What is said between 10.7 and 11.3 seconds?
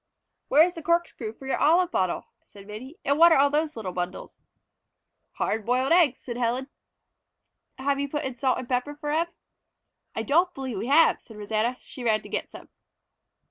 we have,"